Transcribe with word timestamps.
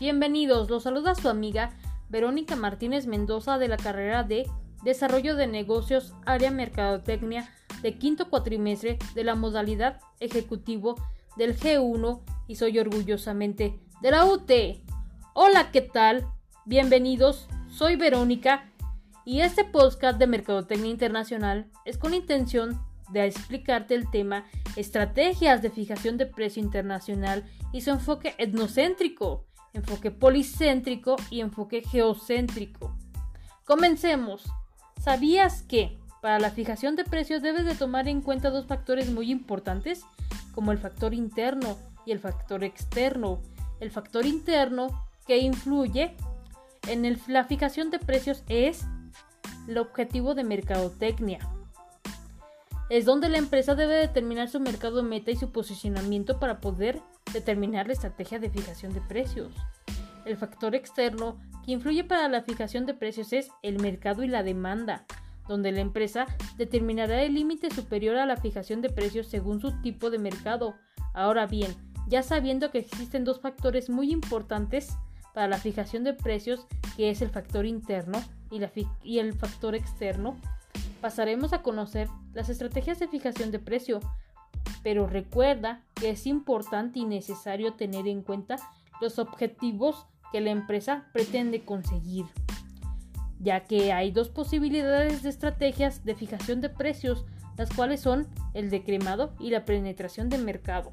Bienvenidos, 0.00 0.70
los 0.70 0.84
saluda 0.84 1.14
su 1.14 1.28
amiga 1.28 1.76
Verónica 2.08 2.56
Martínez 2.56 3.06
Mendoza 3.06 3.58
de 3.58 3.68
la 3.68 3.76
carrera 3.76 4.24
de 4.24 4.48
Desarrollo 4.82 5.36
de 5.36 5.46
Negocios, 5.46 6.14
Área 6.24 6.50
Mercadotecnia 6.50 7.50
de 7.82 7.98
quinto 7.98 8.30
cuatrimestre 8.30 8.98
de 9.14 9.24
la 9.24 9.34
modalidad 9.34 10.00
ejecutivo 10.18 10.94
del 11.36 11.54
G1 11.54 12.22
y 12.46 12.54
soy 12.54 12.78
orgullosamente 12.78 13.78
de 14.00 14.10
la 14.10 14.24
UT. 14.24 14.50
Hola, 15.34 15.70
¿qué 15.70 15.82
tal? 15.82 16.26
Bienvenidos, 16.64 17.46
soy 17.68 17.96
Verónica 17.96 18.72
y 19.26 19.42
este 19.42 19.66
podcast 19.66 20.18
de 20.18 20.26
Mercadotecnia 20.26 20.90
Internacional 20.90 21.70
es 21.84 21.98
con 21.98 22.14
intención 22.14 22.80
de 23.12 23.26
explicarte 23.26 23.96
el 23.96 24.10
tema 24.10 24.46
estrategias 24.76 25.60
de 25.60 25.68
fijación 25.68 26.16
de 26.16 26.24
precio 26.24 26.62
internacional 26.62 27.44
y 27.70 27.82
su 27.82 27.90
enfoque 27.90 28.34
etnocéntrico 28.38 29.44
enfoque 29.72 30.10
policéntrico 30.10 31.16
y 31.30 31.40
enfoque 31.40 31.82
geocéntrico. 31.82 32.96
Comencemos. 33.64 34.44
¿Sabías 35.00 35.62
que 35.62 35.98
para 36.20 36.38
la 36.38 36.50
fijación 36.50 36.96
de 36.96 37.04
precios 37.04 37.42
debes 37.42 37.64
de 37.64 37.74
tomar 37.74 38.08
en 38.08 38.20
cuenta 38.20 38.50
dos 38.50 38.66
factores 38.66 39.10
muy 39.10 39.30
importantes, 39.30 40.04
como 40.54 40.72
el 40.72 40.78
factor 40.78 41.14
interno 41.14 41.78
y 42.04 42.12
el 42.12 42.18
factor 42.18 42.64
externo? 42.64 43.40
El 43.80 43.90
factor 43.90 44.26
interno 44.26 45.06
que 45.26 45.38
influye 45.38 46.16
en 46.86 47.18
la 47.28 47.44
fijación 47.44 47.90
de 47.90 47.98
precios 47.98 48.42
es 48.48 48.84
el 49.68 49.78
objetivo 49.78 50.34
de 50.34 50.44
mercadotecnia. 50.44 51.38
Es 52.88 53.04
donde 53.04 53.28
la 53.28 53.38
empresa 53.38 53.76
debe 53.76 53.94
determinar 53.94 54.48
su 54.48 54.58
mercado 54.58 55.02
meta 55.02 55.30
y 55.30 55.36
su 55.36 55.52
posicionamiento 55.52 56.40
para 56.40 56.60
poder 56.60 57.00
determinar 57.32 57.86
la 57.86 57.92
estrategia 57.92 58.38
de 58.38 58.50
fijación 58.50 58.92
de 58.92 59.00
precios. 59.00 59.52
El 60.24 60.36
factor 60.36 60.74
externo 60.74 61.38
que 61.64 61.72
influye 61.72 62.04
para 62.04 62.28
la 62.28 62.42
fijación 62.42 62.86
de 62.86 62.94
precios 62.94 63.32
es 63.32 63.50
el 63.62 63.80
mercado 63.80 64.22
y 64.22 64.28
la 64.28 64.42
demanda, 64.42 65.04
donde 65.48 65.72
la 65.72 65.80
empresa 65.80 66.26
determinará 66.56 67.22
el 67.22 67.34
límite 67.34 67.70
superior 67.70 68.16
a 68.16 68.26
la 68.26 68.36
fijación 68.36 68.82
de 68.82 68.90
precios 68.90 69.26
según 69.26 69.60
su 69.60 69.72
tipo 69.82 70.10
de 70.10 70.18
mercado. 70.18 70.76
Ahora 71.14 71.46
bien, 71.46 71.74
ya 72.06 72.22
sabiendo 72.22 72.70
que 72.70 72.78
existen 72.78 73.24
dos 73.24 73.40
factores 73.40 73.90
muy 73.90 74.10
importantes 74.10 74.96
para 75.34 75.48
la 75.48 75.58
fijación 75.58 76.04
de 76.04 76.14
precios, 76.14 76.66
que 76.96 77.10
es 77.10 77.22
el 77.22 77.30
factor 77.30 77.66
interno 77.66 78.22
y, 79.02 79.18
el 79.18 79.32
factor 79.34 79.74
externo, 79.74 80.36
pasaremos 81.00 81.52
a 81.52 81.62
conocer 81.62 82.08
las 82.32 82.48
estrategias 82.48 82.98
de 82.98 83.08
fijación 83.08 83.50
de 83.50 83.58
precio, 83.58 84.00
pero 84.82 85.06
recuerda 85.06 85.82
que 85.94 86.10
es 86.10 86.26
importante 86.26 86.98
y 87.00 87.04
necesario 87.04 87.74
tener 87.74 88.08
en 88.08 88.22
cuenta 88.22 88.56
los 89.00 89.18
objetivos 89.18 90.06
que 90.32 90.40
la 90.40 90.50
empresa 90.50 91.08
pretende 91.12 91.64
conseguir, 91.64 92.26
ya 93.38 93.64
que 93.64 93.92
hay 93.92 94.10
dos 94.10 94.28
posibilidades 94.28 95.22
de 95.22 95.30
estrategias 95.30 96.04
de 96.04 96.14
fijación 96.14 96.60
de 96.60 96.68
precios, 96.68 97.24
las 97.56 97.70
cuales 97.70 98.00
son 98.00 98.28
el 98.54 98.70
decremado 98.70 99.34
y 99.38 99.50
la 99.50 99.64
penetración 99.64 100.28
de 100.28 100.38
mercado. 100.38 100.92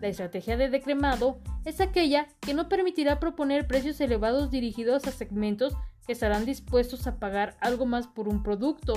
La 0.00 0.08
estrategia 0.08 0.56
de 0.56 0.70
decremado 0.70 1.38
es 1.64 1.80
aquella 1.80 2.28
que 2.40 2.54
no 2.54 2.68
permitirá 2.68 3.20
proponer 3.20 3.66
precios 3.66 4.00
elevados 4.00 4.50
dirigidos 4.50 5.06
a 5.06 5.10
segmentos 5.10 5.74
que 6.06 6.12
estarán 6.12 6.46
dispuestos 6.46 7.06
a 7.06 7.16
pagar 7.18 7.56
algo 7.60 7.84
más 7.84 8.06
por 8.06 8.26
un 8.26 8.42
producto, 8.42 8.94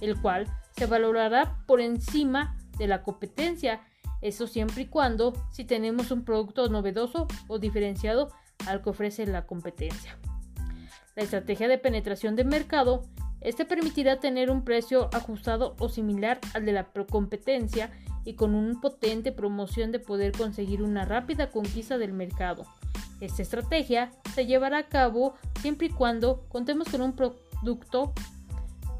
el 0.00 0.20
cual 0.20 0.46
se 0.76 0.86
valorará 0.86 1.58
por 1.66 1.80
encima 1.80 2.56
de 2.78 2.86
la 2.86 3.02
competencia, 3.02 3.80
eso 4.20 4.46
siempre 4.46 4.82
y 4.82 4.86
cuando 4.86 5.32
si 5.50 5.64
tenemos 5.64 6.10
un 6.10 6.24
producto 6.24 6.68
novedoso 6.68 7.26
o 7.48 7.58
diferenciado 7.58 8.28
al 8.66 8.82
que 8.82 8.90
ofrece 8.90 9.26
la 9.26 9.46
competencia. 9.46 10.18
La 11.16 11.24
estrategia 11.24 11.68
de 11.68 11.78
penetración 11.78 12.36
de 12.36 12.44
mercado 12.44 13.02
este 13.42 13.64
permitirá 13.64 14.20
tener 14.20 14.50
un 14.50 14.62
precio 14.64 15.10
ajustado 15.12 15.74
o 15.78 15.88
similar 15.88 16.38
al 16.54 16.64
de 16.64 16.72
la 16.72 16.92
competencia 16.92 17.90
y 18.24 18.34
con 18.34 18.54
una 18.54 18.80
potente 18.80 19.32
promoción 19.32 19.90
de 19.90 19.98
poder 19.98 20.32
conseguir 20.32 20.82
una 20.82 21.04
rápida 21.04 21.50
conquista 21.50 21.98
del 21.98 22.12
mercado. 22.12 22.64
Esta 23.20 23.42
estrategia 23.42 24.10
se 24.34 24.46
llevará 24.46 24.78
a 24.78 24.88
cabo 24.88 25.34
siempre 25.60 25.88
y 25.88 25.90
cuando 25.90 26.44
contemos 26.48 26.88
con 26.88 27.02
un 27.02 27.14
producto 27.14 28.12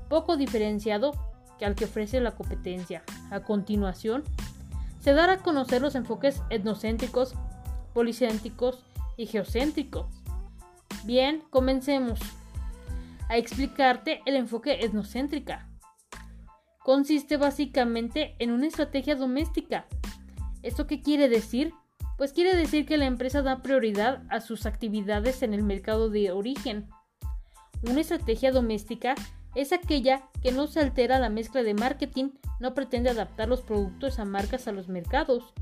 poco 0.08 0.36
diferenciado 0.36 1.12
que 1.58 1.64
al 1.64 1.76
que 1.76 1.84
ofrece 1.84 2.20
la 2.20 2.32
competencia. 2.32 3.04
A 3.32 3.41
continuación, 3.41 4.25
se 5.00 5.15
dará 5.15 5.32
a 5.32 5.38
conocer 5.38 5.81
los 5.81 5.94
enfoques 5.94 6.43
etnocéntricos, 6.50 7.34
policéntricos 7.94 8.84
y 9.16 9.26
geocéntricos. 9.26 10.06
Bien, 11.04 11.42
comencemos 11.48 12.21
a 13.31 13.38
explicarte 13.38 14.21
el 14.26 14.37
enfoque 14.37 14.84
etnocéntrica. 14.84 15.66
Consiste 16.84 17.38
básicamente 17.38 18.37
en 18.38 18.50
una 18.50 18.66
estrategia 18.66 19.16
doméstica. 19.16 19.87
¿Esto 20.62 20.87
qué 20.87 21.00
quiere 21.00 21.31
decir? 21.31 21.72
Pues 22.19 22.34
quiere 22.34 22.54
decir 22.54 22.84
que 22.84 22.98
la 22.98 23.06
empresa 23.06 23.41
da 23.41 23.62
prioridad 23.62 24.25
a 24.28 24.42
sus 24.42 24.66
actividades 24.66 25.42
en 25.42 25.54
el 25.54 25.62
mercado 25.62 26.10
de 26.10 26.32
origen. 26.32 26.91
Una 27.82 28.03
estrategia 28.03 28.53
doméstica 28.53 29.15
es 29.54 29.72
aquella 29.72 30.22
que 30.42 30.52
no 30.52 30.66
se 30.66 30.80
altera 30.80 31.18
la 31.18 31.28
mezcla 31.28 31.62
de 31.62 31.74
marketing, 31.74 32.30
no 32.58 32.74
pretende 32.74 33.10
adaptar 33.10 33.48
los 33.48 33.60
productos 33.60 34.18
a 34.18 34.24
marcas 34.24 34.66
a 34.66 34.72
los 34.72 34.88
mercados. 34.88 35.52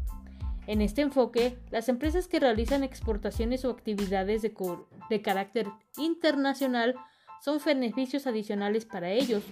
En 0.66 0.80
este 0.80 1.02
enfoque, 1.02 1.58
las 1.70 1.88
empresas 1.88 2.28
que 2.28 2.38
realizan 2.38 2.84
exportaciones 2.84 3.64
o 3.64 3.70
actividades 3.70 4.42
de, 4.42 5.22
carácter 5.22 5.66
internacional 5.96 6.94
son 7.42 7.58
beneficios 7.64 8.26
adicionales 8.26 8.84
para 8.84 9.10
ellos. 9.10 9.42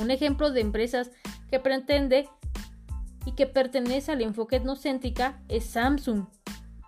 Un 0.00 0.10
ejemplo 0.10 0.50
de 0.50 0.60
empresas 0.60 1.10
que 1.50 1.58
pretende 1.58 2.28
y 3.26 3.32
que 3.32 3.46
pertenece 3.46 4.12
al 4.12 4.20
enfoque 4.20 4.56
etnocéntrica 4.56 5.40
es 5.48 5.64
Samsung, 5.64 6.26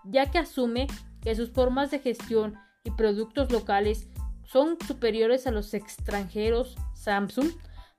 ya 0.04 0.30
que 0.30 0.38
asume 0.38 0.86
que 1.22 1.34
sus 1.34 1.50
formas 1.50 1.90
de 1.90 1.98
gestión 1.98 2.54
y 2.84 2.90
productos 2.92 3.50
locales 3.50 4.08
son 4.46 4.78
superiores 4.86 5.46
a 5.46 5.50
los 5.50 5.74
extranjeros, 5.74 6.76
Samsung 6.94 7.50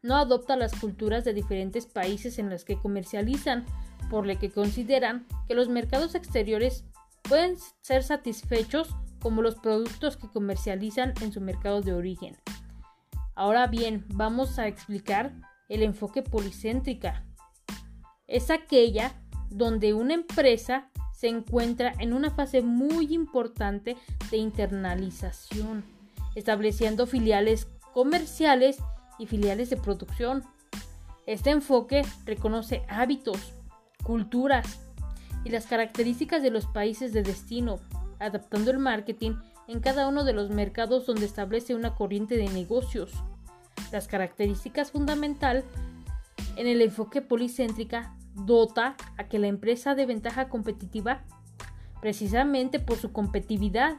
no 0.02 0.16
adopta 0.16 0.56
las 0.56 0.74
culturas 0.74 1.26
de 1.26 1.34
diferentes 1.34 1.86
países 1.86 2.40
en 2.40 2.50
las 2.50 2.64
que 2.64 2.78
comercializan, 2.78 3.66
por 4.10 4.26
lo 4.26 4.40
que 4.40 4.50
consideran 4.50 5.28
que 5.48 5.56
los 5.56 5.70
mercados 5.70 6.16
exteriores 6.16 6.86
pueden 7.24 7.58
ser 7.82 8.04
satisfechos 8.04 8.96
como 9.20 9.42
los 9.42 9.56
productos 9.56 10.16
que 10.16 10.30
comercializan 10.30 11.14
en 11.22 11.34
su 11.34 11.42
mercado 11.42 11.82
de 11.82 11.94
origen. 11.94 12.38
Ahora 13.36 13.68
bien, 13.68 14.06
vamos 14.08 14.60
a 14.60 14.68
explicar 14.68 15.34
el 15.68 15.84
enfoque 15.84 16.22
policéntrica. 16.22 17.26
Es 18.28 18.50
aquella 18.50 19.22
donde 19.50 19.94
una 19.94 20.14
empresa 20.14 20.90
se 21.12 21.28
encuentra 21.28 21.94
en 22.00 22.14
una 22.14 22.30
fase 22.30 22.62
muy 22.62 23.14
importante 23.14 23.98
de 24.32 24.38
internalización 24.38 25.97
estableciendo 26.38 27.08
filiales 27.08 27.68
comerciales 27.94 28.78
y 29.18 29.26
filiales 29.26 29.72
de 29.72 29.78
producción. 29.78 30.44
Este 31.26 31.50
enfoque 31.50 32.04
reconoce 32.26 32.84
hábitos, 32.88 33.54
culturas 34.04 34.80
y 35.44 35.50
las 35.50 35.66
características 35.66 36.44
de 36.44 36.52
los 36.52 36.68
países 36.68 37.12
de 37.12 37.24
destino, 37.24 37.80
adaptando 38.20 38.70
el 38.70 38.78
marketing 38.78 39.32
en 39.68 39.80
cada 39.80 40.08
uno 40.08 40.24
de 40.24 40.34
los 40.34 40.52
mercados 40.52 41.08
donde 41.08 41.26
establece 41.26 41.74
una 41.74 41.96
corriente 41.96 42.38
de 42.38 42.50
negocios. 42.50 43.12
Las 43.92 44.08
características 44.08 44.92
fundamental 44.92 45.64
en 46.56 46.68
el 46.68 46.84
enfoque 46.84 47.24
policéntrica 47.24 48.16
dota 48.36 48.96
a 49.18 49.28
que 49.28 49.40
la 49.40 49.48
empresa 49.48 49.96
de 49.96 50.06
ventaja 50.06 50.50
competitiva 50.50 51.24
precisamente 52.00 52.80
por 52.80 52.98
su 52.98 53.12
competitividad 53.12 53.98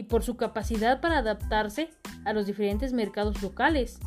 y 0.00 0.04
por 0.04 0.22
su 0.22 0.38
capacidad 0.38 1.02
para 1.02 1.18
adaptarse 1.18 1.90
a 2.24 2.32
los 2.32 2.46
diferentes 2.46 2.94
mercados 2.94 3.42
locales. 3.42 3.98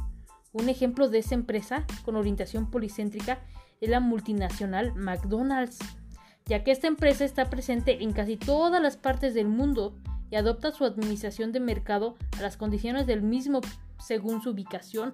Un 0.51 0.67
ejemplo 0.67 1.07
de 1.07 1.19
esa 1.19 1.35
empresa 1.35 1.85
con 2.03 2.15
orientación 2.15 2.71
policéntrica 2.71 3.43
es 3.79 3.91
la 3.91 3.99
multinacional 3.99 4.95
McDonald's, 4.95 5.77
ya 6.47 6.63
que 6.63 6.71
esta 6.71 6.87
empresa 6.87 7.25
está 7.25 7.51
presente 7.51 8.03
en 8.03 8.11
casi 8.11 8.37
todas 8.37 8.81
las 8.81 8.97
partes 8.97 9.35
del 9.35 9.47
mundo 9.47 9.95
y 10.31 10.35
adopta 10.35 10.71
su 10.71 10.83
administración 10.83 11.51
de 11.51 11.59
mercado 11.59 12.17
a 12.39 12.41
las 12.41 12.57
condiciones 12.57 13.05
del 13.05 13.21
mismo 13.21 13.61
según 13.99 14.41
su 14.41 14.49
ubicación. 14.49 15.13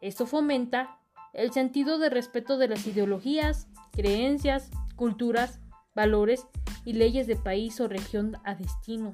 Esto 0.00 0.24
fomenta 0.24 0.96
el 1.34 1.52
sentido 1.52 1.98
de 1.98 2.08
respeto 2.08 2.56
de 2.56 2.68
las 2.68 2.86
ideologías, 2.86 3.68
creencias, 3.92 4.70
culturas, 4.96 5.60
valores 5.94 6.46
y 6.86 6.94
leyes 6.94 7.26
de 7.26 7.36
país 7.36 7.78
o 7.80 7.88
región 7.88 8.38
a 8.44 8.54
destino. 8.54 9.12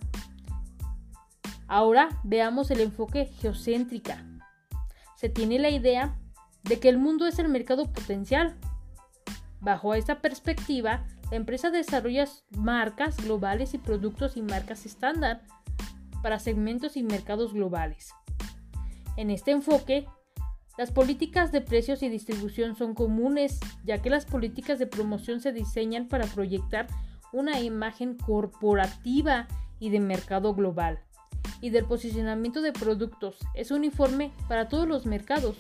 Ahora 1.71 2.09
veamos 2.25 2.73
el 2.73 2.81
enfoque 2.81 3.27
geocéntrica. 3.27 4.27
Se 5.15 5.29
tiene 5.29 5.61
la 5.61 5.71
idea 5.71 6.19
de 6.65 6.81
que 6.81 6.89
el 6.89 6.99
mundo 6.99 7.29
es 7.29 7.39
el 7.39 7.49
mercado 7.49 7.93
potencial. 7.93 8.57
Bajo 9.61 9.95
esta 9.95 10.21
perspectiva, 10.21 11.07
la 11.31 11.37
empresa 11.37 11.71
desarrolla 11.71 12.27
marcas 12.51 13.19
globales 13.19 13.73
y 13.75 13.79
productos 13.79 14.37
y 14.37 14.43
marcas 14.43 14.85
estándar 14.85 15.43
para 16.25 16.41
segmentos 16.41 16.97
y 16.97 17.05
mercados 17.05 17.53
globales. 17.53 18.13
En 19.17 19.31
este 19.31 19.53
enfoque, 19.53 20.09
las 20.77 20.91
políticas 20.91 21.53
de 21.53 21.61
precios 21.61 22.03
y 22.03 22.09
distribución 22.09 22.75
son 22.75 22.95
comunes, 22.95 23.61
ya 23.85 24.03
que 24.03 24.11
las 24.11 24.27
políticas 24.27 24.81
de 24.81 24.89
promoción 24.89 25.41
se 25.41 25.53
diseñan 25.53 26.09
para 26.09 26.27
proyectar 26.27 26.89
una 27.33 27.61
imagen 27.61 28.17
corporativa 28.17 29.47
y 29.79 29.91
de 29.91 30.01
mercado 30.01 30.53
global, 30.53 30.99
y 31.61 31.71
del 31.71 31.85
posicionamiento 31.85 32.63
de 32.63 32.73
productos 32.73 33.37
es 33.55 33.71
uniforme 33.71 34.33
para 34.49 34.69
todos 34.69 34.89
los 34.89 35.07
mercados. 35.07 35.57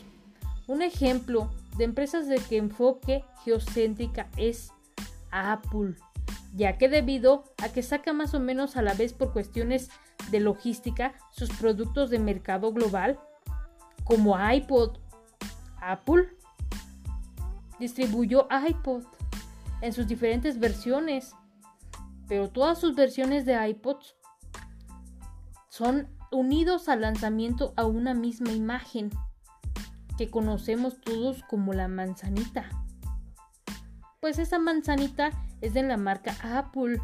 Un 0.66 0.82
ejemplo 0.82 1.50
de 1.76 1.84
empresas 1.84 2.28
de 2.28 2.36
que 2.36 2.56
enfoque 2.56 3.24
geocéntrica 3.44 4.28
es 4.36 4.72
Apple, 5.30 5.96
ya 6.54 6.78
que 6.78 6.88
debido 6.88 7.44
a 7.62 7.68
que 7.70 7.82
saca 7.82 8.12
más 8.12 8.34
o 8.34 8.40
menos 8.40 8.76
a 8.76 8.82
la 8.82 8.94
vez 8.94 9.12
por 9.12 9.32
cuestiones 9.32 9.90
de 10.30 10.40
logística 10.40 11.14
sus 11.30 11.50
productos 11.50 12.10
de 12.10 12.18
mercado 12.18 12.72
global, 12.72 13.18
como 14.04 14.36
iPod, 14.38 14.98
Apple 15.80 16.28
distribuyó 17.78 18.48
iPod 18.68 19.04
en 19.80 19.92
sus 19.92 20.06
diferentes 20.06 20.58
versiones, 20.58 21.34
pero 22.28 22.50
todas 22.50 22.78
sus 22.78 22.94
versiones 22.94 23.46
de 23.46 23.68
iPods 23.68 24.14
son 25.70 26.08
unidos 26.32 26.88
al 26.88 27.00
lanzamiento 27.00 27.72
a 27.76 27.86
una 27.86 28.12
misma 28.12 28.50
imagen 28.50 29.10
que 30.18 30.28
conocemos 30.28 31.00
todos 31.00 31.42
como 31.44 31.72
la 31.72 31.88
manzanita. 31.88 32.68
Pues 34.20 34.38
esa 34.38 34.58
manzanita 34.58 35.30
es 35.60 35.72
de 35.72 35.84
la 35.84 35.96
marca 35.96 36.36
Apple. 36.42 37.00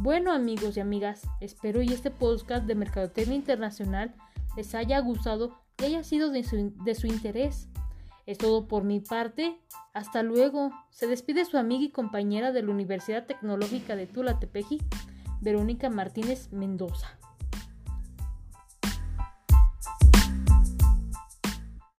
Bueno 0.00 0.32
amigos 0.32 0.76
y 0.76 0.80
amigas, 0.80 1.22
espero 1.40 1.80
y 1.80 1.92
este 1.92 2.10
podcast 2.10 2.66
de 2.66 2.74
Mercadotecnia 2.74 3.36
Internacional 3.36 4.14
les 4.56 4.74
haya 4.74 4.98
gustado 4.98 5.58
y 5.78 5.84
haya 5.84 6.02
sido 6.02 6.30
de 6.30 6.42
su, 6.42 6.74
de 6.84 6.94
su 6.96 7.06
interés. 7.06 7.68
Es 8.26 8.36
todo 8.36 8.66
por 8.66 8.82
mi 8.82 9.00
parte. 9.00 9.58
Hasta 9.94 10.22
luego. 10.22 10.70
Se 10.90 11.06
despide 11.06 11.44
su 11.44 11.56
amiga 11.56 11.84
y 11.84 11.90
compañera 11.90 12.52
de 12.52 12.62
la 12.62 12.72
Universidad 12.72 13.26
Tecnológica 13.26 13.96
de 13.96 14.06
Tula 14.06 14.38
Tepeji, 14.38 14.82
Verónica 15.40 15.88
Martínez 15.88 16.52
Mendoza. 16.52 17.18